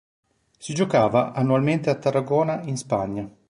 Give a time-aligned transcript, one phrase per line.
[0.57, 3.31] Si giocava annualmente a Tarragona in Spagna.